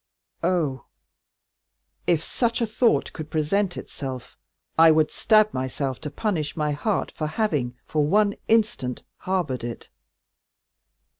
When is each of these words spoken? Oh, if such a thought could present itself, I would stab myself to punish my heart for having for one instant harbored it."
Oh, 0.41 0.85
if 2.07 2.23
such 2.23 2.59
a 2.59 2.65
thought 2.65 3.13
could 3.13 3.29
present 3.29 3.77
itself, 3.77 4.35
I 4.75 4.89
would 4.89 5.11
stab 5.11 5.53
myself 5.53 6.01
to 6.01 6.09
punish 6.09 6.57
my 6.57 6.71
heart 6.71 7.11
for 7.15 7.27
having 7.27 7.75
for 7.85 8.03
one 8.03 8.33
instant 8.47 9.03
harbored 9.19 9.63
it." 9.63 9.89